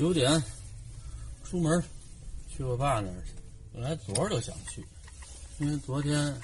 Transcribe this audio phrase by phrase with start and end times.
[0.00, 0.42] 九点
[1.44, 1.84] 出门
[2.48, 3.34] 去我爸那儿去。
[3.70, 4.82] 本来昨儿就想去，
[5.58, 6.34] 因为昨天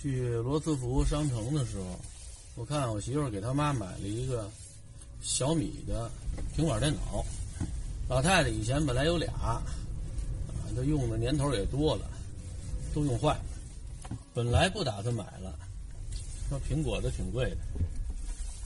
[0.00, 1.98] 去罗斯福商城的时候，
[2.54, 4.48] 我看我媳妇给她妈买了一个
[5.20, 6.08] 小米的
[6.54, 7.26] 平板电脑。
[8.08, 9.60] 老太太以前本来有俩，啊，
[10.76, 12.08] 这用的年头也多了，
[12.94, 14.16] 都用坏了。
[14.32, 15.58] 本来不打算买了，
[16.48, 17.56] 说苹果的挺贵的。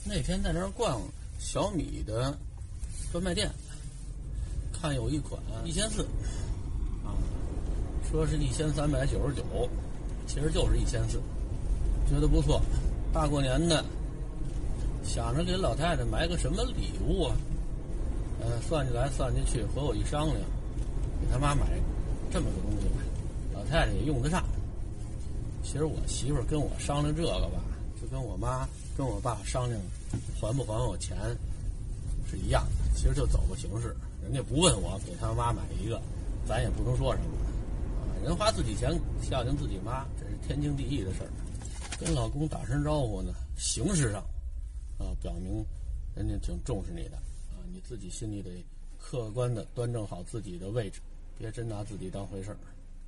[0.03, 1.01] 那天在那儿逛
[1.39, 2.37] 小米的
[3.11, 3.51] 专卖店，
[4.85, 6.03] 看有一款一千四，
[7.03, 7.09] 啊，
[8.11, 9.43] 说是一千三百九十九，
[10.27, 11.19] 其实就是一千四，
[12.07, 12.61] 觉得不错。
[13.11, 13.83] 大过年的，
[15.03, 17.35] 想着给老太太买个什么礼物啊？
[18.41, 20.37] 呃，算计来算计去，和我一商量，
[21.19, 21.65] 给他妈买
[22.31, 23.01] 这么个东西吧，
[23.55, 24.43] 老太太也用得上。
[25.63, 27.59] 其实我媳妇跟我商量这个吧，
[27.99, 29.81] 就跟我妈跟我爸商量
[30.39, 31.17] 还不还我钱
[32.29, 32.95] 是一样的。
[32.95, 36.01] 其实就走个形式，人家不问我，给他妈买一个，
[36.47, 37.29] 咱也不能说什么。
[38.01, 41.29] 啊，人花自己钱孝敬自己妈，这是天经地义的事儿。
[41.99, 44.21] 跟老公打声招呼呢，形式上
[44.97, 45.63] 啊，表明
[46.15, 47.17] 人家挺重视你的
[47.51, 48.49] 啊，你自己心里得
[48.99, 50.99] 客观的端正好自己的位置，
[51.37, 52.57] 别真拿自己当回事儿。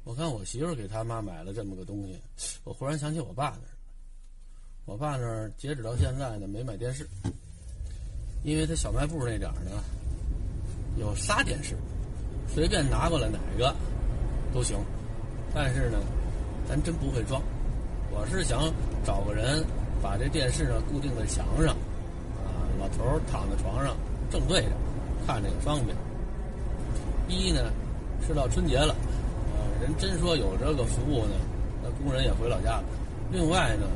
[0.03, 2.21] 我看我媳妇儿给他妈买了这么个东西，
[2.63, 3.73] 我忽然想起我爸那儿。
[4.85, 7.05] 我爸那儿截止到现在呢没买电视，
[8.43, 9.83] 因为他小卖部那点儿呢
[10.99, 11.75] 有仨电视，
[12.47, 13.73] 随便拿过来哪个
[14.53, 14.77] 都行。
[15.53, 15.97] 但是呢，
[16.67, 17.41] 咱真不会装。
[18.11, 18.71] 我是想
[19.05, 19.63] 找个人
[20.01, 21.75] 把这电视呢固定在墙上，
[22.35, 22.47] 啊，
[22.79, 23.95] 老头躺在床上
[24.29, 24.71] 正对着，
[25.25, 25.95] 看着也方便。
[27.27, 27.71] 一呢
[28.25, 28.95] 是到春节了。
[29.53, 31.35] 呃人真说有这个服务呢，
[31.83, 32.83] 那工人也回老家了。
[33.31, 33.87] 另外呢，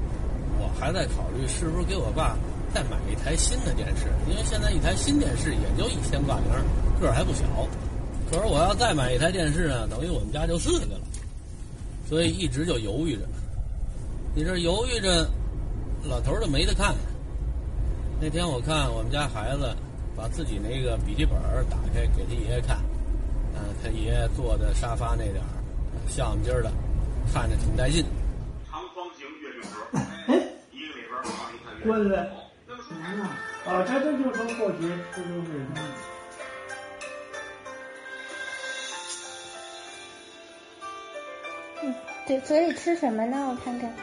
[0.59, 2.37] 我还在考虑是不是给我爸
[2.73, 6.45] 再买一台新的电视，因为现在一台新电视也就一千挂零，
[7.01, 7.43] 个儿还不小。
[8.31, 11.01] 可是我要再买一台电视呢，等于我们家就四个了，
[12.07, 13.23] 所以一直就犹豫着。
[14.33, 15.29] 你这犹豫着，
[16.03, 16.95] 老头儿就没得看。
[18.21, 19.75] 那天我看我们家孩子
[20.15, 21.35] 把自己那个笔记本
[21.69, 22.77] 打开给他爷爷看，
[23.53, 25.49] 嗯，他爷爷坐在沙发那点儿。
[26.07, 26.71] 像我们今儿的，
[27.33, 28.05] 看着挺带劲。
[28.69, 29.99] 长方形月饼盒，
[30.71, 31.91] 一个里边放一块月饼。
[31.91, 32.29] 滚了！
[32.87, 33.25] 什么
[33.65, 35.65] 啊，这这就从过节初六日。
[42.31, 43.49] 对，嘴里吃什么呢？
[43.49, 43.93] 我看看，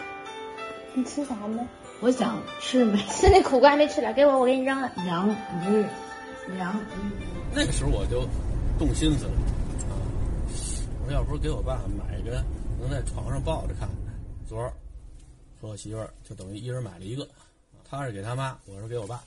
[0.92, 1.66] 你吃啥呢？
[2.00, 4.92] 我想吃没吃 那苦瓜没吃了，给我，我给你扔了。
[4.96, 5.26] 凉
[5.64, 5.88] 不是
[6.54, 6.78] 凉。
[7.54, 8.28] 那个时候我就
[8.78, 9.32] 动心思了。
[11.06, 12.44] 我要不是给我爸买个
[12.78, 13.88] 能在床上抱着看，
[14.46, 14.74] 昨儿
[15.58, 17.26] 和我媳妇儿就等于一人买了一个，
[17.88, 19.24] 他是给他妈，我是给我爸。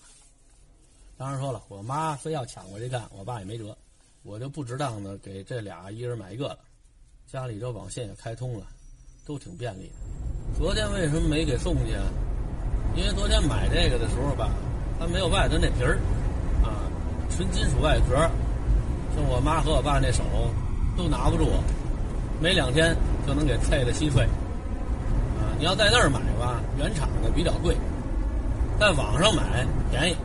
[1.18, 3.76] 当然说了，我妈非要抢过去看，我爸也没辙，
[4.22, 6.60] 我就不值当的给这俩一人买一个了。
[7.26, 8.68] 家里这网线也开通了，
[9.26, 10.58] 都挺便利的。
[10.58, 12.04] 昨天为什么没给送去啊？
[12.96, 14.50] 因为昨天买这个的时候吧，
[15.00, 15.98] 它没有外头那皮儿，
[16.64, 16.84] 啊，
[17.30, 18.16] 纯金属外壳，
[19.16, 20.24] 像我妈和我爸那手。
[20.98, 21.48] 都拿不住，
[22.42, 22.94] 没两天
[23.26, 24.24] 就能给碎的稀碎。
[24.24, 27.78] 啊，你要在那儿买吧，原厂的比较贵，
[28.78, 30.16] 在网上买便宜，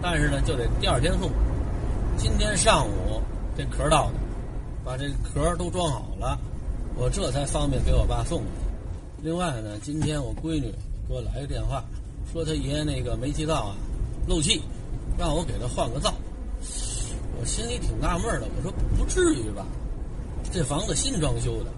[0.00, 1.30] 但是呢就得第二天送。
[2.16, 3.20] 今天上午
[3.54, 4.14] 这壳到的，
[4.82, 6.38] 把这壳都装好了，
[6.96, 8.46] 我这才方便给我爸送去。
[9.22, 10.72] 另外呢，今天我闺女
[11.08, 11.84] 给我来个电话，
[12.32, 13.76] 说她爷爷那个煤气灶啊
[14.26, 14.62] 漏气，
[15.18, 16.14] 让我给她换个灶。
[17.40, 19.66] 我心里挺纳闷的，我说不至于吧。
[20.52, 21.70] 这房子新装修的，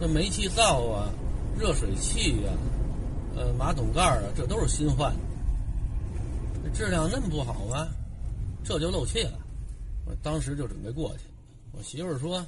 [0.00, 1.08] 这煤气灶啊、
[1.58, 2.52] 热水器呀、
[3.36, 5.20] 呃马桶盖啊，这都是新换的。
[6.64, 7.86] 这质量那么不好吗？
[8.64, 9.38] 这就漏气了。
[10.06, 11.24] 我当时就准备过去。
[11.72, 12.44] 我媳妇说：“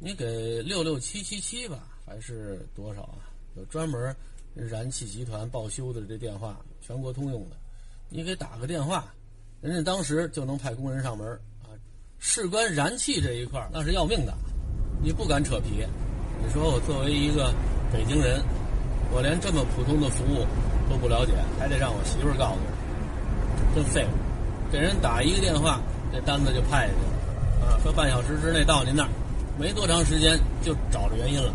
[0.00, 3.18] 你给六六七七七吧，还是多少啊？
[3.56, 4.14] 有专门
[4.54, 7.56] 燃气集团报修的这电话，全国通用的。
[8.08, 9.12] 你给打个电话，
[9.60, 11.28] 人家当时就能派工人上门
[11.62, 11.74] 啊。
[12.18, 14.34] 事关燃气这一块那是要命的。”
[15.00, 15.86] 你不敢扯皮，
[16.42, 17.54] 你说我作为一个
[17.92, 18.42] 北京人，
[19.12, 20.44] 我连这么普通的服务
[20.90, 24.72] 都不了解，还得让我媳妇儿告诉我，真废物！
[24.72, 25.80] 给人打一个电话，
[26.12, 29.08] 这单子就派下去了，啊，说半小时之内到您那儿，
[29.58, 31.48] 没多长时间就找着原因了，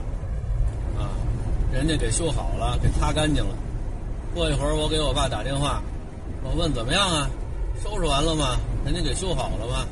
[1.00, 1.08] 啊，
[1.72, 3.56] 人家给修好了，给擦干净了。
[4.36, 5.82] 过一会儿我给我爸打电话，
[6.44, 7.30] 我问怎么样啊？
[7.82, 8.58] 收拾完了吗？
[8.84, 9.86] 人家给修好了吗？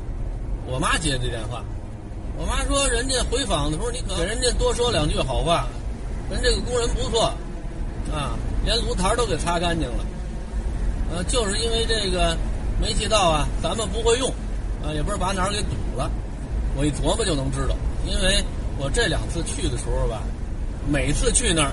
[0.66, 1.64] 我妈接的电话。
[2.38, 5.66] 我妈说：“人家回访的时候，你可给人家多说两句好话。
[6.30, 7.24] 人这个工人不错，
[8.10, 10.04] 啊，连炉台都给擦干净了。
[11.12, 12.36] 呃，就是因为这个
[12.80, 14.30] 煤气灶啊，咱们不会用，
[14.82, 16.10] 啊，也不知道把哪儿给堵了，
[16.74, 17.76] 我一琢磨就能知道，
[18.06, 18.44] 因为
[18.78, 20.22] 我这两次去的时候吧，
[20.88, 21.72] 每次去那儿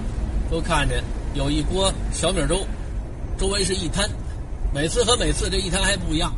[0.50, 1.04] 都看见
[1.34, 2.66] 有一锅小米粥，
[3.38, 4.10] 周围是一摊，
[4.74, 6.32] 每次和每次这一摊还不一样，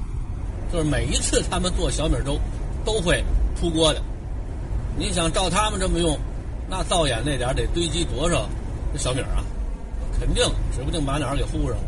[0.71, 2.39] 就是每一次他们做小米粥
[2.85, 3.23] 都会
[3.59, 4.01] 出锅的。
[4.97, 6.17] 你想照他们这么用，
[6.69, 8.47] 那灶眼那点得堆积多少
[8.93, 9.43] 这小米啊？
[10.19, 11.83] 肯定指不定把哪儿给糊上了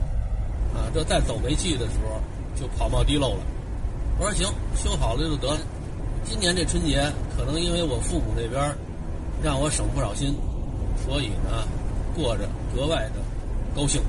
[0.73, 0.89] 啊！
[0.91, 2.19] 这再走煤气的时候
[2.59, 3.39] 就跑冒滴漏了。
[4.17, 5.59] 我说行，修好了就得了。
[6.25, 8.75] 今年这春节可能因为我父母那边
[9.43, 10.35] 让我省不少心，
[11.05, 11.67] 所以呢
[12.15, 13.21] 过着格外的
[13.75, 14.01] 高兴。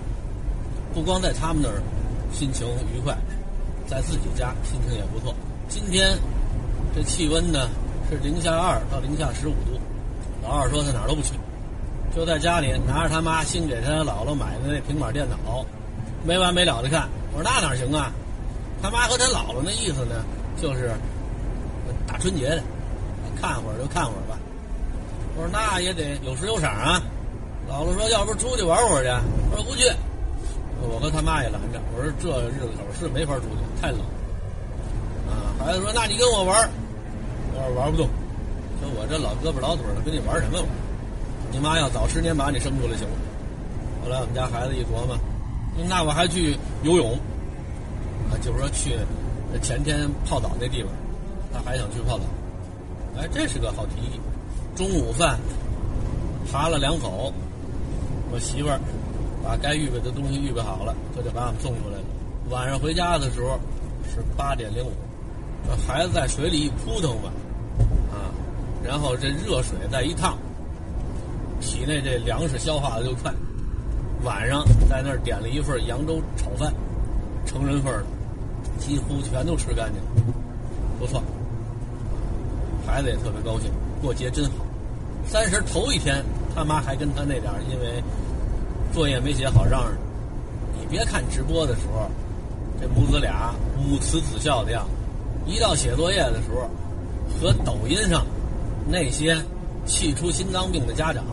[0.94, 1.82] 不光在他们那儿
[2.32, 3.16] 心情愉快，
[3.86, 5.34] 在自己家心情也不错。
[5.68, 6.16] 今天
[6.94, 7.68] 这气温呢
[8.08, 9.78] 是零下二到零下十五度，
[10.42, 11.32] 老二说他哪儿都不去，
[12.14, 15.64] 就在家里拿着他妈新给他姥姥买的那平板电脑，
[16.24, 17.08] 没完没了的看。
[17.32, 18.12] 我说那哪行啊？
[18.80, 20.24] 他妈和他姥姥那意思呢，
[20.60, 20.92] 就是
[22.24, 22.62] 春节的，
[23.38, 24.38] 看会儿就看会儿吧。
[25.36, 26.98] 我说那也得有时有赏啊。
[27.68, 29.10] 姥姥说要不出去玩会儿去？
[29.50, 29.84] 我说不去。
[30.88, 34.00] 我和他妈也拦着，我说这日子口是没法出去，太冷。
[35.28, 36.66] 啊，孩子说那你跟我玩
[37.52, 38.08] 我说玩不动。
[38.80, 40.68] 说我这老胳膊老腿的，跟你玩什么玩？
[41.52, 43.16] 你妈要早十年把你生出来行吗？
[44.02, 45.14] 后来我们家孩子一琢磨，
[45.86, 47.12] 那我还去游泳。
[48.32, 48.96] 啊，就是说去
[49.60, 50.90] 前天泡澡那地方，
[51.54, 52.24] 他还想去泡澡。
[53.16, 54.20] 哎，这是个好提议。
[54.74, 55.38] 中午饭
[56.52, 57.32] 扒了两口，
[58.32, 58.80] 我媳妇儿
[59.44, 62.04] 把该预备的东西预备好了，这就把我们送出来了。
[62.50, 63.56] 晚上回家的时候
[64.12, 64.90] 是八点零五，
[65.64, 67.30] 这孩子在水里一扑腾吧，
[68.10, 68.34] 啊，
[68.82, 70.36] 然后这热水再一烫，
[71.60, 73.32] 体内这粮食消化的就快。
[74.24, 76.74] 晚上在那儿点了一份扬州炒饭，
[77.46, 78.04] 成人份的。
[78.78, 80.02] 几乎全都吃干净，
[80.98, 81.22] 不错。
[82.86, 83.70] 孩子也特别高兴，
[84.00, 84.64] 过节真好。
[85.26, 88.02] 三十头一天，他妈还跟他那点儿因为
[88.92, 89.92] 作业没写好嚷嚷。
[90.78, 92.10] 你别看直播的时候，
[92.80, 96.68] 这母子俩母慈子孝的样子，一到写作业的时候，
[97.40, 98.26] 和抖音上
[98.86, 99.36] 那些
[99.86, 101.24] 气出心脏病的家长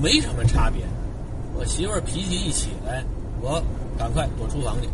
[0.00, 0.82] 没什么差别。
[1.56, 3.02] 我媳妇儿脾气一起来，
[3.40, 3.62] 我
[3.98, 4.88] 赶快躲厨房去。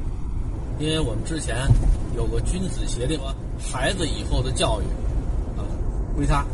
[0.79, 1.56] 因为我们之前
[2.17, 3.20] 有个君子协定，
[3.61, 4.85] 孩子以后的教育
[6.20, 6.44] 归他，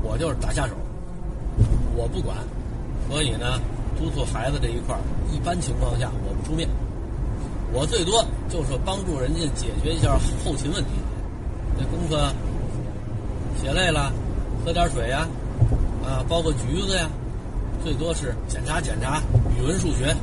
[0.00, 0.74] 我就是打下手，
[1.96, 2.36] 我不管，
[3.10, 3.58] 所以呢，
[3.98, 4.96] 督促孩子这一块
[5.32, 6.68] 一般情况下我不出面，
[7.72, 10.90] 我最多就是帮助人家解决一下后勤问题，
[11.76, 12.32] 这功课
[13.60, 14.12] 写累了，
[14.64, 15.26] 喝点水呀，
[16.06, 17.10] 啊，包个橘子呀，
[17.82, 19.20] 最多是检查检查
[19.58, 20.14] 语文、数学。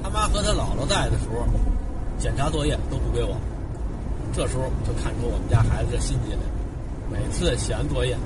[0.00, 1.44] 他妈和他姥姥在的时候。
[2.20, 3.34] 检查作业都不归我，
[4.34, 6.59] 这时候就看出我们家孩子这心机来。
[7.10, 8.16] 每次写完作业，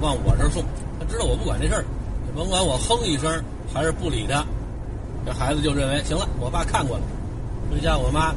[0.00, 0.64] 往我这儿送，
[0.98, 1.84] 他知道我不管这事儿，
[2.34, 3.30] 甭管我哼一声
[3.72, 4.44] 还是不理他，
[5.26, 7.02] 这孩子就认为行了，我爸看过了。
[7.70, 8.34] 回家我妈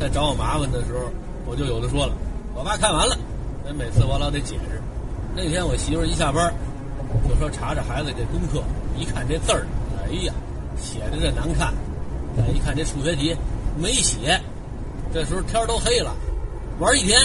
[0.00, 1.08] 在找我麻烦的时候，
[1.46, 2.12] 我就有的说了，
[2.54, 3.16] 我爸看完了。
[3.62, 4.82] 所以每次我老得解释。
[5.36, 6.52] 那天我媳妇一下班，
[7.28, 8.62] 就说查查孩子这功课，
[8.98, 9.64] 一看这字儿，
[10.04, 10.34] 哎呀，
[10.76, 11.72] 写的这难看。
[12.36, 13.36] 再一看这数学题。
[13.76, 14.40] 没写，
[15.12, 16.14] 这时候天都黑了，
[16.78, 17.18] 玩一天，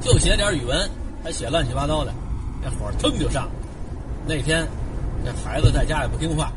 [0.00, 0.90] 就写点语文，
[1.22, 2.12] 还写乱七八糟的，
[2.62, 3.48] 那火腾就上。
[4.26, 4.66] 那天，
[5.24, 6.52] 这孩子在家也不听话，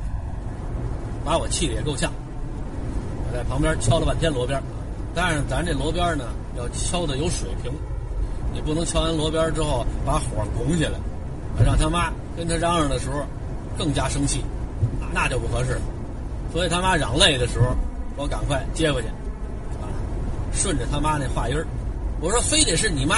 [1.24, 2.12] 把我气得也够呛。
[3.26, 4.62] 我在旁边敲了半天锣边，
[5.14, 6.26] 但是咱这锣边呢，
[6.58, 7.72] 要敲的有水平，
[8.54, 11.00] 你不能敲完锣边之后把火拱起来，
[11.66, 13.26] 让他妈跟他嚷嚷的时候
[13.78, 14.44] 更加生气，
[15.14, 15.80] 那就不合适。
[16.54, 17.76] 所以他妈嚷累的时候。
[18.20, 19.08] 我赶快接回去，
[19.80, 19.86] 啊，
[20.52, 21.56] 顺着他妈那话音，
[22.20, 23.18] 我说非得是你妈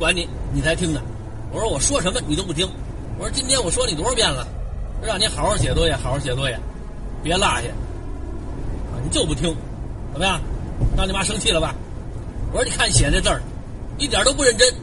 [0.00, 1.02] 管你，你才听呢。
[1.52, 2.66] 我说我说什么你都不听。
[3.18, 4.48] 我说今天我说你多少遍了，
[5.02, 6.58] 让你好好写作业，好好写作业，
[7.22, 7.58] 别落下。
[7.58, 9.54] 啊，你就不听，
[10.14, 10.40] 怎么样？
[10.96, 11.74] 让你妈生气了吧？
[12.50, 13.42] 我说你看写这字儿，
[13.98, 14.74] 一点都不认真。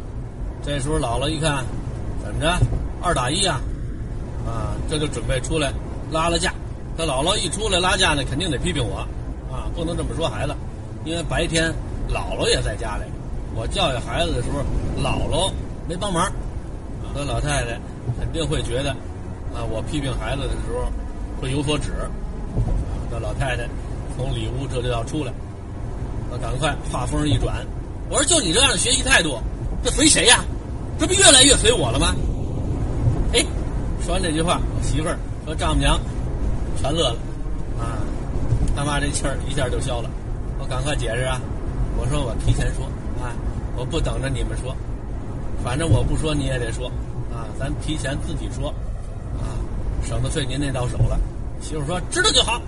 [0.63, 1.65] 这时候姥姥一看，
[2.23, 2.55] 怎么着？
[3.01, 3.59] 二打一啊？
[4.45, 5.73] 啊，这就准备出来
[6.11, 6.53] 拉拉架。
[6.95, 8.97] 他姥姥一出来拉架呢，肯定得批评我。
[9.51, 10.53] 啊，不能这么说孩子，
[11.05, 11.73] 因为白天
[12.07, 13.03] 姥姥也在家里，
[13.57, 14.59] 我教育孩子的时候，
[15.01, 15.51] 姥姥
[15.89, 16.31] 没帮忙，
[17.11, 17.79] 那老太太
[18.19, 18.91] 肯定会觉得，
[19.51, 20.91] 啊，我批评孩子的时候
[21.41, 21.91] 会有所指，
[23.09, 23.67] 那老太太
[24.15, 25.33] 从里屋这就要出来，
[26.29, 27.65] 我赶快话锋一转，
[28.09, 29.39] 我说就你这样的学习态度，
[29.83, 30.45] 这随谁呀？
[30.99, 32.13] 这不越来越随我了吗？
[33.33, 33.43] 哎，
[34.05, 35.99] 说完这句话，我媳妇儿和丈母娘
[36.79, 37.17] 全乐了，
[37.79, 38.05] 啊。
[38.75, 40.09] 他妈这气儿一下就消了，
[40.59, 41.41] 我赶快解释啊！
[41.97, 42.85] 我说我提前说
[43.21, 43.33] 啊，
[43.75, 44.75] 我不等着你们说，
[45.63, 46.87] 反正我不说你也得说，
[47.31, 48.69] 啊，咱提前自己说，
[49.39, 49.57] 啊，
[50.03, 51.19] 省得费您那到手了。
[51.61, 52.61] 媳妇说知道就好，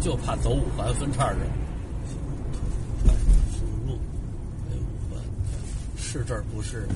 [0.00, 1.46] 就怕走五环分叉这儿。
[3.52, 3.92] 输入
[4.68, 5.22] 为五环，
[5.96, 6.88] 是这儿不是？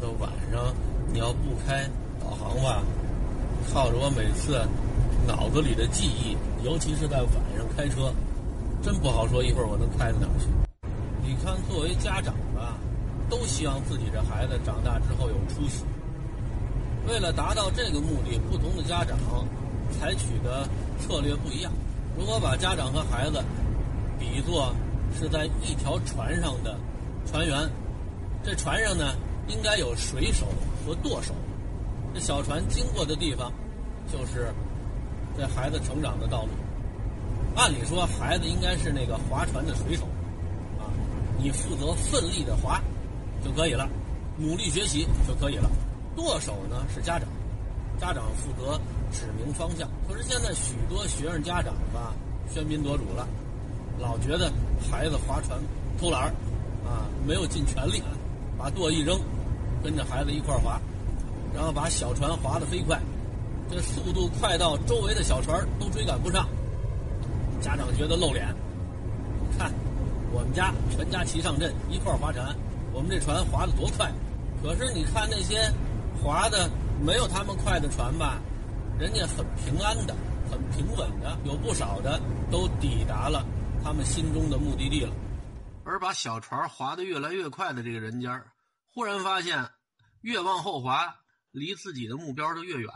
[0.00, 0.74] 这晚上
[1.12, 1.88] 你要不开
[2.20, 2.82] 导航吧，
[3.72, 4.60] 靠着我每次
[5.26, 8.12] 脑子里的记忆，尤其是在晚上开车，
[8.82, 10.46] 真不好说一会儿我能开到哪儿去。
[11.36, 12.78] 你看，作为家长吧，
[13.28, 15.84] 都希望自己这孩子长大之后有出息。
[17.08, 19.18] 为了达到这个目的，不同的家长
[19.90, 20.68] 采取的
[21.00, 21.72] 策略不一样。
[22.16, 23.42] 如果把家长和孩子
[24.16, 24.72] 比作
[25.18, 26.78] 是在一条船上的
[27.26, 27.68] 船员，
[28.44, 29.12] 这船上呢
[29.48, 30.46] 应该有水手
[30.86, 31.34] 和舵手。
[32.14, 33.52] 这小船经过的地方，
[34.06, 34.54] 就是
[35.36, 36.50] 这孩子成长的道路。
[37.56, 40.06] 按理说，孩子应该是那个划船的水手。
[41.38, 42.80] 你负责奋力的划
[43.44, 43.88] 就可以了，
[44.38, 45.70] 努力学习就可以了。
[46.16, 47.28] 舵手呢是家长，
[48.00, 48.80] 家长负责
[49.12, 49.88] 指明方向。
[50.08, 52.14] 可是现在许多学生家长吧，
[52.54, 53.26] 喧宾夺主了，
[53.98, 54.52] 老觉得
[54.90, 55.58] 孩子划船
[56.00, 56.28] 偷懒儿，
[56.86, 58.02] 啊，没有尽全力，
[58.56, 59.18] 把舵一扔，
[59.82, 60.80] 跟着孩子一块儿划，
[61.52, 63.00] 然后把小船划得飞快，
[63.70, 66.48] 这速度快到周围的小船都追赶不上，
[67.60, 68.46] 家长觉得露脸，
[69.58, 69.72] 看。
[70.34, 72.52] 我们家全家齐上阵，一块划船。
[72.92, 74.12] 我们这船划得多快！
[74.60, 75.72] 可是你看那些
[76.20, 76.68] 划的
[77.00, 78.40] 没有他们快的船吧，
[78.98, 80.16] 人家很平安的、
[80.50, 83.46] 很平稳的，有不少的都抵达了
[83.84, 85.14] 他们心中的目的地了。
[85.84, 88.44] 而把小船划得越来越快的这个人家，
[88.92, 89.70] 忽然发现
[90.20, 91.14] 越往后划，
[91.52, 92.90] 离自己的目标就越远，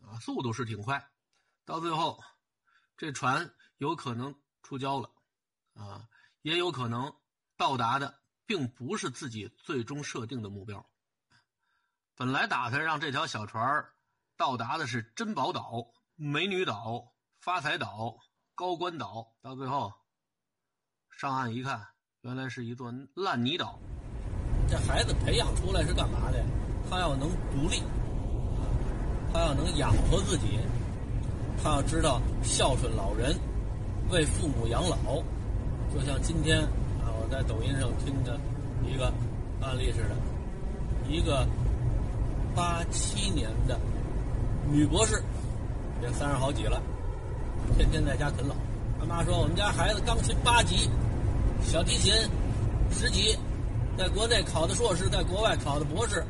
[0.00, 1.06] 啊，速度是挺快，
[1.66, 2.18] 到最后
[2.96, 5.10] 这船有可能出礁了，
[5.74, 6.08] 啊。
[6.46, 7.12] 也有可能
[7.56, 10.88] 到达的并不是自己最终设定的目标。
[12.14, 13.84] 本来打算让这条小船
[14.36, 18.16] 到达的是珍宝岛、美女岛、发财岛、
[18.54, 19.92] 高官岛，到最后
[21.10, 21.84] 上岸一看，
[22.20, 23.80] 原来是一座烂泥岛。
[24.68, 26.44] 这孩子培养出来是干嘛的？
[26.88, 27.82] 他要能独立，
[29.32, 30.60] 他要能养活自己，
[31.60, 33.36] 他要知道孝顺老人，
[34.10, 35.24] 为父母养老。
[35.96, 36.60] 就像今天
[37.00, 38.38] 啊，我在抖音上听的
[38.86, 39.06] 一个
[39.62, 40.14] 案例似的，
[41.08, 41.46] 一个
[42.54, 43.80] 八七年的
[44.70, 45.22] 女博士，
[46.02, 46.82] 也三十好几了，
[47.78, 48.54] 天天在家啃老。
[49.00, 50.90] 他妈说：“我们家孩子钢琴八级，
[51.64, 52.12] 小提琴
[52.90, 53.34] 十级，
[53.96, 56.22] 在国内考的硕士，在国外考的博士。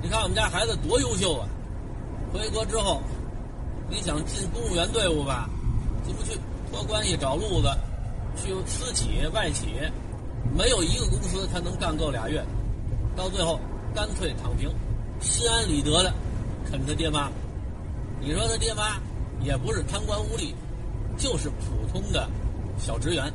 [0.00, 1.46] 你看我们家孩子多优秀啊！
[2.32, 3.02] 回国之后，
[3.90, 5.50] 你想进公务员队伍吧，
[6.02, 6.38] 进不去，
[6.72, 7.68] 托关系找路子。”
[8.42, 9.66] 去私企、外企，
[10.56, 12.44] 没有一个公司他能干够俩月，
[13.16, 13.60] 到最后
[13.94, 14.70] 干脆躺平，
[15.20, 16.12] 心安理得的
[16.70, 17.30] 啃他爹妈。
[18.20, 19.00] 你说他爹妈
[19.42, 20.52] 也不是贪官污吏，
[21.16, 22.28] 就是普通的
[22.78, 23.32] 小职员，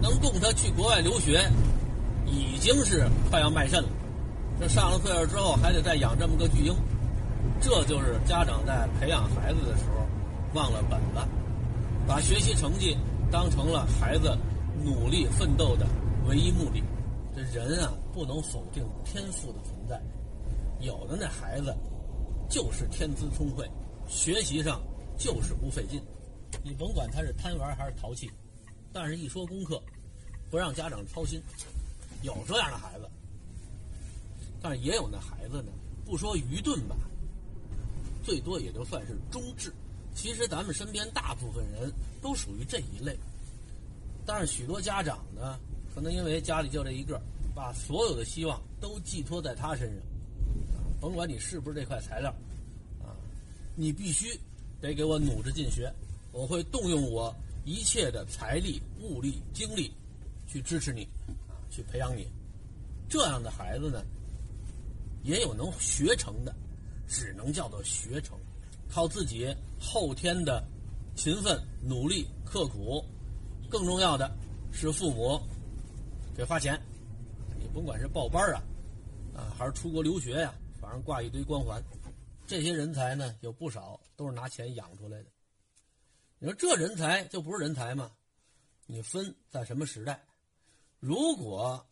[0.00, 1.40] 能供他去国外留学，
[2.26, 3.88] 已经是快要卖肾了。
[4.60, 6.74] 这上了岁数之后还得再养这么个巨婴，
[7.60, 10.06] 这就是家长在培养孩子的时候
[10.54, 11.28] 忘了本了，
[12.06, 12.96] 把学习成绩。
[13.34, 14.38] 当成了孩子
[14.84, 15.84] 努力奋斗的
[16.28, 16.80] 唯一目的。
[17.34, 20.00] 这人啊，不能否定天赋的存在。
[20.78, 21.74] 有的那孩子
[22.48, 23.68] 就是天资聪慧，
[24.06, 24.80] 学习上
[25.18, 26.00] 就是不费劲。
[26.62, 28.30] 你甭管他是贪玩还是淘气，
[28.92, 29.82] 但是一说功课，
[30.48, 31.42] 不让家长操心。
[32.22, 33.10] 有这样的孩子，
[34.62, 35.72] 但是也有那孩子呢，
[36.04, 36.94] 不说愚钝吧，
[38.22, 39.74] 最多也就算是中智。
[40.14, 41.92] 其实咱们身边大部分人
[42.22, 43.18] 都属于这一类，
[44.24, 45.58] 但是许多家长呢，
[45.94, 47.20] 可能因为家里就这一个，
[47.54, 50.02] 把所有的希望都寄托在他身上，
[51.00, 52.30] 甭管你是不是这块材料，
[53.02, 53.12] 啊，
[53.74, 54.38] 你必须
[54.80, 55.92] 得给我努着劲学，
[56.32, 59.92] 我会动用我一切的财力、物力、精力
[60.46, 61.02] 去支持你，
[61.48, 62.26] 啊，去培养你。
[63.08, 64.02] 这样的孩子呢，
[65.22, 66.54] 也有能学成的，
[67.06, 68.38] 只能叫做学成。
[68.88, 70.66] 靠自己后天的
[71.14, 73.04] 勤奋、努力、刻苦，
[73.70, 74.34] 更重要的
[74.72, 75.38] 是父母
[76.34, 76.80] 给花钱。
[77.58, 78.62] 你甭管是报班啊，
[79.36, 81.82] 啊，还是出国留学呀，反正挂一堆光环。
[82.46, 85.26] 这些人才呢，有不少都是拿钱养出来的。
[86.38, 88.10] 你说这人才就不是人才吗？
[88.86, 90.24] 你分在什么时代？
[90.98, 91.86] 如果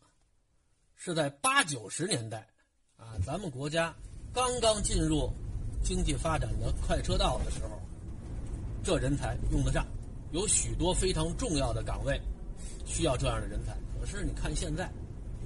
[0.96, 2.49] 是在八九十年代，
[2.96, 3.94] 啊，咱们国家
[4.32, 5.30] 刚刚进入。
[5.82, 7.80] 经济发展的快车道的时候，
[8.82, 9.86] 这人才用得上，
[10.30, 12.20] 有许多非常重要的岗位
[12.84, 13.76] 需要这样的人才。
[14.00, 14.90] 可是你看现在，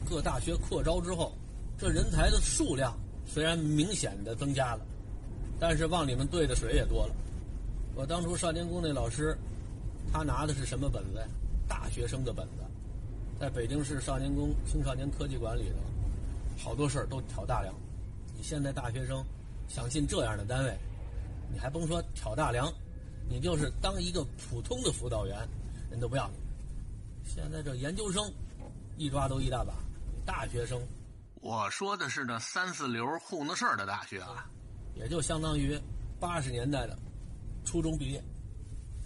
[0.08, 1.32] 各大学扩招之后，
[1.78, 4.80] 这人才的数量虽然明显的增加了，
[5.58, 7.14] 但是往里面兑的水也多了。
[7.94, 9.36] 我当初少年宫那老师，
[10.12, 11.26] 他拿的是什么本子呀？
[11.68, 12.62] 大学生的本子，
[13.40, 15.76] 在北京市少年宫青少年科技馆里头，
[16.62, 17.74] 好多事儿都挑大梁。
[18.36, 19.24] 你现在大学生
[19.68, 20.78] 想进这样的单位，
[21.52, 22.72] 你还甭说挑大梁，
[23.28, 25.36] 你就是当一个普通的辅导员，
[25.90, 26.36] 人都不要你。
[27.24, 28.22] 现在这研究生
[28.96, 29.74] 一抓都一大把，
[30.24, 30.80] 大学生，
[31.40, 34.48] 我说的是那三四流糊弄事儿的大学啊，
[34.94, 35.78] 也就相当于
[36.20, 36.96] 八十年代的
[37.64, 38.22] 初中毕业。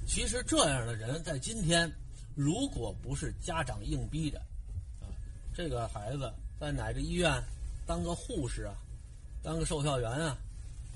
[0.07, 1.91] 其实这样的人在今天，
[2.35, 4.39] 如果不是家长硬逼着，
[5.01, 5.09] 啊，
[5.55, 7.33] 这个孩子在哪个医院
[7.87, 8.75] 当个护士啊，
[9.43, 10.37] 当个售票员啊，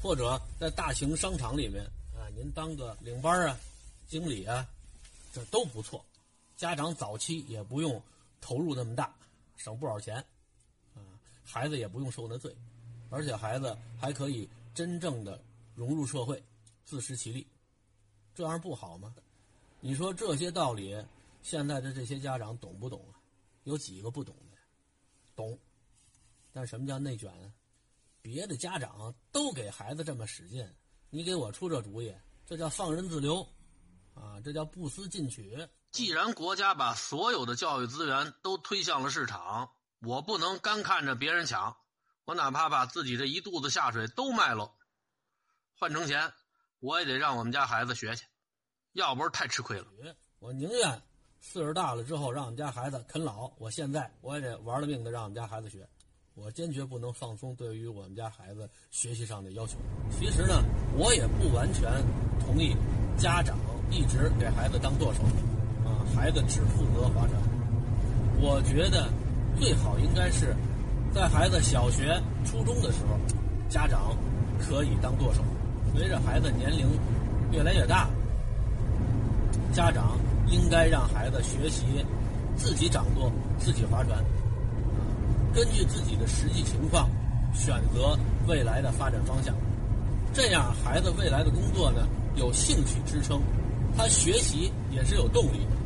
[0.04, 1.82] 或者在大型商场里面
[2.14, 3.58] 啊，您当个领班啊、
[4.06, 4.68] 经理啊，
[5.32, 6.04] 这都不错。
[6.58, 8.00] 家长早期也不用
[8.38, 9.16] 投入那么大，
[9.56, 10.16] 省不少钱，
[10.94, 11.00] 啊，
[11.42, 12.54] 孩子也不用受那罪，
[13.08, 15.40] 而且孩子还可以真正的
[15.74, 16.42] 融入社会，
[16.84, 17.46] 自食其力，
[18.34, 19.14] 这样不好吗？
[19.80, 21.02] 你说这些道理，
[21.42, 23.16] 现在的这些家长懂不懂啊？
[23.62, 24.58] 有几个不懂的？
[25.34, 25.58] 懂，
[26.52, 27.50] 但什么叫内卷啊？
[28.24, 30.66] 别的家长都给孩子这么使劲，
[31.10, 32.10] 你给我出这主意，
[32.46, 33.46] 这叫放任自流，
[34.14, 35.68] 啊，这叫不思进取。
[35.90, 41.76] 既然国家把所有的教育资源都推向了市场，我不能干看着别人抢，
[42.24, 44.72] 我哪怕把自己这一肚子下水都卖了，
[45.78, 46.32] 换成钱，
[46.80, 48.24] 我也得让我们家孩子学去，
[48.92, 49.86] 要不是太吃亏了。
[50.38, 51.02] 我宁愿
[51.40, 55.86] 岁数大了之后让我们家孩子啃老，我现在我也得玩了命的让我们家孩子学，
[56.36, 59.78] 我坚决不能放松对于我们家孩子学习上的要求。
[60.10, 60.64] 其实呢，
[60.96, 61.88] 我也不完全
[62.40, 62.74] 同意
[63.16, 63.56] 家长
[63.88, 65.22] 一直给孩子当舵手
[65.84, 66.02] 啊。
[66.12, 67.40] 孩子只负责划船，
[68.40, 69.08] 我觉得
[69.60, 70.56] 最好应该是
[71.14, 73.16] 在孩子小学、初中的时候，
[73.68, 74.16] 家长
[74.58, 75.44] 可以当舵手。
[75.94, 76.88] 随着孩子年龄
[77.52, 78.10] 越来越大，
[79.72, 80.18] 家长
[80.48, 81.84] 应该让孩子学习
[82.56, 84.18] 自己掌舵、自己划船，
[85.54, 87.08] 根据自己的实际情况
[87.54, 89.54] 选择未来的发展方向。
[90.32, 93.40] 这样，孩子未来的工作呢有兴趣支撑，
[93.96, 95.76] 他学习也是有动力的。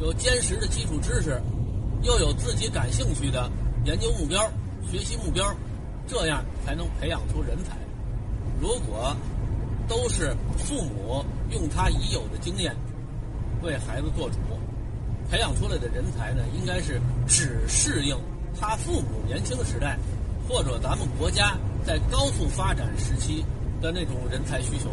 [0.00, 1.40] 有坚实的基础知识，
[2.02, 3.50] 又有自己感兴趣的
[3.84, 4.40] 研究目标、
[4.90, 5.44] 学习目标，
[6.06, 7.76] 这样才能培养出人才。
[8.60, 9.14] 如果
[9.86, 12.74] 都是父母用他已有的经验
[13.62, 14.38] 为孩子做主，
[15.30, 18.16] 培养出来的人才呢，应该是只适应
[18.60, 19.98] 他父母年轻时代
[20.48, 23.44] 或者咱们国家在高速发展时期
[23.80, 24.90] 的那种人才需求。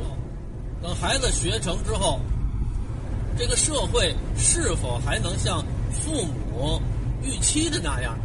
[0.82, 2.20] 等孩子学成之后。
[3.38, 6.82] 这个社会是否还能像父母
[7.22, 8.18] 预期的那样，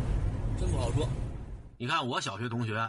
[0.57, 1.05] 真不好说。
[1.79, 2.89] 你看我小学同学，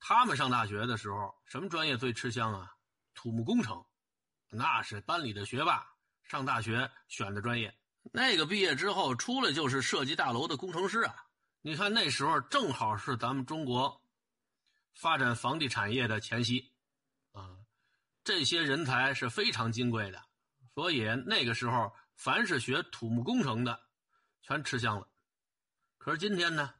[0.00, 2.72] 他们上大学的时候，什么专业最吃香啊？
[3.14, 3.80] 土木工程，
[4.50, 5.86] 那是班里的学霸，
[6.24, 7.72] 上大学选的专业。
[8.10, 11.14] 那个毕业之后出来就是设计大楼的工程师啊。
[11.64, 14.02] 你看那时候正好是咱们中国
[14.94, 16.72] 发展房地产业的前夕，
[17.30, 17.56] 啊，
[18.24, 20.20] 这些人才是非常金贵的。
[20.74, 23.80] 所以那个时候，凡是学土木工程的，
[24.42, 25.06] 全吃香了。
[25.98, 26.74] 可是今天呢，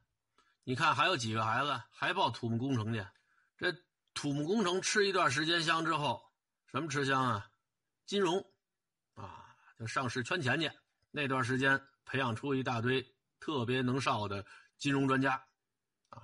[0.64, 3.06] 你看还有几个孩子还报土木工程去？
[3.56, 3.72] 这
[4.14, 6.20] 土木工程吃一段时间香之后，
[6.66, 7.48] 什么吃香啊？
[8.04, 8.44] 金融，
[9.14, 10.68] 啊，就上市圈钱去。
[11.12, 14.44] 那段时间培养出一大堆特别能少的
[14.82, 15.34] 金融专家，
[16.08, 16.18] 啊，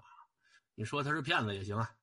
[0.74, 1.94] 你说他是骗子也行啊。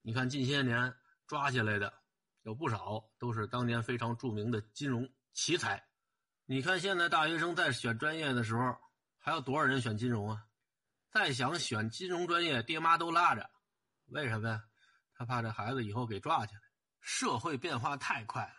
[0.00, 1.92] 你看近些年抓起来的。
[2.40, 5.86] 有不少都是当年非常著名的金融奇才，
[6.46, 8.78] 你看现在大学生在选专业的时候，
[9.18, 10.46] 还有多少人选金融啊？
[11.10, 13.50] 再想选金融专业，爹妈都拉着，
[14.06, 14.64] 为什么呀？
[15.12, 16.62] 他怕这孩子以后给抓起来。
[17.02, 18.54] 社会变化太快了，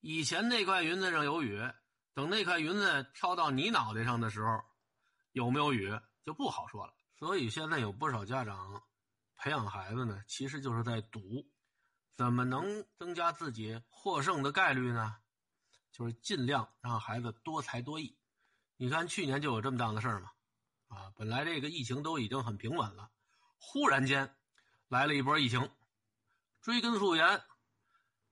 [0.00, 1.62] 以前那块云子上有雨，
[2.12, 4.62] 等那块云子飘到你脑袋上的时候，
[5.32, 6.94] 有没有雨就不好说了。
[7.16, 8.82] 所以现在有不少家长
[9.36, 11.20] 培养孩子呢，其实就是在赌。
[12.16, 15.16] 怎么能增加自己获胜的概率呢？
[15.90, 18.16] 就是尽量让孩子多才多艺。
[18.76, 20.30] 你看去年就有这么档子事儿嘛，
[20.86, 23.10] 啊，本来这个疫情都已经很平稳了，
[23.58, 24.36] 忽然间
[24.86, 25.72] 来了一波疫情，
[26.60, 27.42] 追根溯源，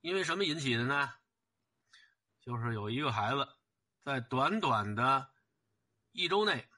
[0.00, 1.12] 因为什么引起的呢？
[2.40, 3.48] 就是有一个孩子
[4.04, 5.28] 在短短的
[6.12, 6.68] 一周内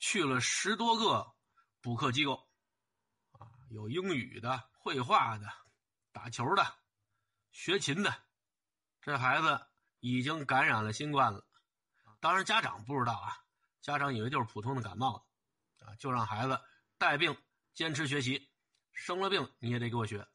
[0.00, 1.32] 去了十多个
[1.80, 2.48] 补课机构，
[3.32, 5.46] 啊，有英语的、绘画的。
[6.12, 6.66] 打球的，
[7.52, 8.12] 学琴的，
[9.00, 9.64] 这孩子
[10.00, 11.46] 已经感染了新冠了。
[12.18, 13.38] 当然，家长不知道啊，
[13.80, 15.24] 家长以为就是普通的感冒，
[15.78, 16.60] 啊，就让孩子
[16.98, 17.36] 带病
[17.74, 18.50] 坚持学习，
[18.92, 20.26] 生了病你也得给我学。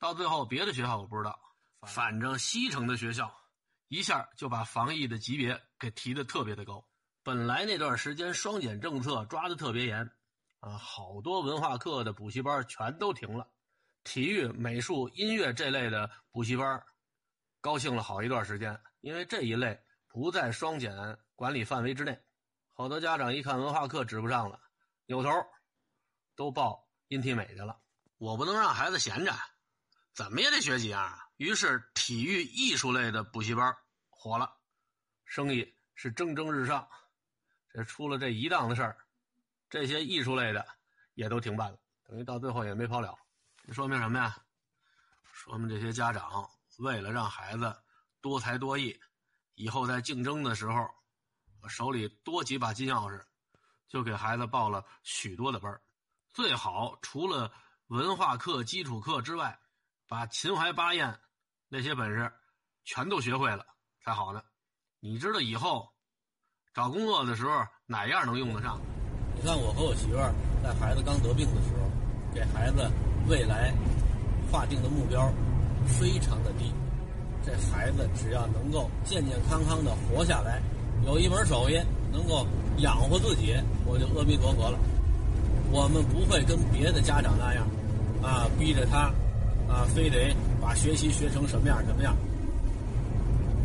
[0.00, 1.40] 到最后，别的学校我不知道，
[1.82, 3.32] 反正西城的学校
[3.86, 6.89] 一下就把防疫的级别给提的特别的高。
[7.22, 10.10] 本来那段时间双减政策抓的特别严，
[10.60, 13.46] 啊，好多文化课的补习班全都停了，
[14.04, 16.82] 体育、美术、音乐这类的补习班
[17.60, 19.78] 高兴了好一段时间，因为这一类
[20.08, 22.18] 不在双减管理范围之内。
[22.72, 24.58] 好多家长一看文化课指不上了，
[25.04, 25.30] 扭头
[26.34, 27.78] 都报音体美去了。
[28.16, 29.34] 我不能让孩子闲着，
[30.14, 31.18] 怎么也得学几样啊。
[31.36, 33.76] 于是体育、艺术类的补习班
[34.08, 34.50] 火了，
[35.26, 36.88] 生意是蒸蒸日上。
[37.72, 38.98] 这出了这一档子事儿，
[39.68, 40.66] 这些艺术类的
[41.14, 43.16] 也都停办了，等于到最后也没跑了。
[43.64, 44.36] 这说明什么呀？
[45.32, 47.76] 说明这些家长为了让孩子
[48.20, 48.98] 多才多艺，
[49.54, 50.90] 以后在竞争的时候，
[51.68, 53.24] 手里多几把金钥匙，
[53.86, 55.80] 就给孩子报了许多的班
[56.32, 57.52] 最好除了
[57.86, 59.58] 文化课、基础课之外，
[60.08, 61.20] 把秦淮八艳
[61.68, 62.32] 那些本事
[62.84, 63.64] 全都学会了
[64.02, 64.42] 才好呢。
[64.98, 65.94] 你知道以后？
[66.72, 67.50] 找工作的时候
[67.86, 68.78] 哪样能用得上？
[69.34, 71.90] 你看我和我媳妇儿在孩子刚得病的时候，
[72.32, 72.88] 给孩子
[73.26, 73.72] 未来
[74.50, 75.32] 划定的目标
[75.86, 76.72] 非常的低。
[77.44, 80.60] 这孩子只要能够健健康康的活下来，
[81.04, 81.80] 有一门手艺
[82.12, 82.46] 能够
[82.78, 84.78] 养活自己，我就阿弥陀佛了。
[85.72, 87.66] 我们不会跟别的家长那样，
[88.22, 89.10] 啊，逼着他，
[89.68, 92.14] 啊，非得把学习学成什么样什么样。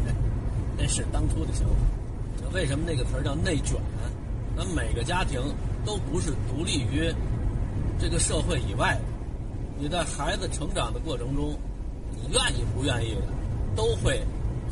[0.77, 1.75] 那是当初的想法。
[2.55, 3.75] 为什么那个词儿叫内卷？
[4.55, 5.41] 咱每个家庭
[5.83, 7.13] 都不是独立于
[7.99, 9.01] 这个社会以外的。
[9.77, 11.53] 你在孩子成长的过程中，
[12.11, 13.23] 你愿意不愿意的，
[13.75, 14.23] 都会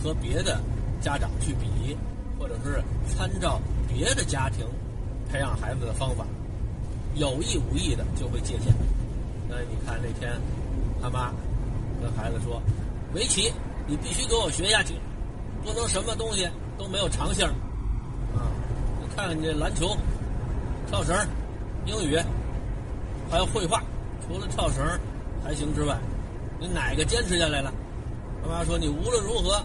[0.02, 0.62] 和别的
[1.02, 1.98] 家长去比，
[2.40, 4.66] 或者是参照别的家庭
[5.30, 6.26] 培养孩子的方法，
[7.16, 8.74] 有意无意的就会借鉴。
[9.50, 10.40] 那你看那天
[11.02, 11.34] 他妈
[12.02, 12.62] 跟孩子说
[13.14, 13.52] ：“围棋
[13.88, 14.94] 你必须给我学下去，
[15.66, 17.46] 不能什么东西都没有长性。”
[19.16, 19.96] 看看你这篮球、
[20.88, 21.16] 跳绳、
[21.86, 22.18] 英语，
[23.30, 23.82] 还有绘画，
[24.26, 24.84] 除了跳绳
[25.44, 25.96] 还行之外，
[26.60, 27.72] 你哪个坚持下来了？
[28.42, 29.64] 他妈说你无论如何，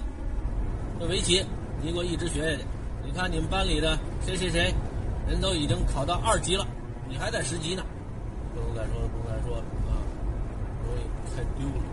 [1.01, 1.45] 这围棋
[1.81, 2.65] 你给我一直学下去。
[3.05, 4.75] 你看你们班里的谁谁谁，
[5.27, 6.67] 人都已经考到二级了，
[7.09, 7.83] 你还在十级呢，
[8.55, 9.97] 不能再说了，不能再说了啊，
[10.85, 11.01] 容易
[11.35, 11.88] 太丢了。